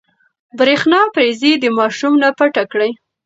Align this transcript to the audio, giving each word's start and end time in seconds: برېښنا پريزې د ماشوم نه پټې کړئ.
برېښنا 0.59 1.01
پريزې 1.15 1.51
د 1.59 1.65
ماشوم 1.77 2.13
نه 2.23 2.29
پټې 2.37 2.63
کړئ. 2.71 2.91